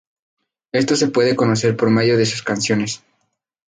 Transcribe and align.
Esto 0.71 0.95
se 0.95 1.09
puede 1.09 1.35
conocer 1.35 1.77
por 1.77 1.91
medio 1.91 2.17
de 2.17 2.25
sus 2.25 2.41
canciones. 2.41 3.03